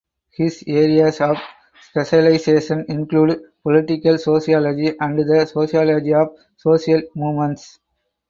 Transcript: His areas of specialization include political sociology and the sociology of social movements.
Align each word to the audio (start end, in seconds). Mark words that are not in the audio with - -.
His 0.31 0.63
areas 0.65 1.21
of 1.21 1.37
specialization 1.91 2.85
include 2.89 3.39
political 3.61 4.17
sociology 4.17 4.95
and 4.99 5.19
the 5.19 5.45
sociology 5.45 6.15
of 6.15 6.29
social 6.57 7.03
movements. 7.15 7.79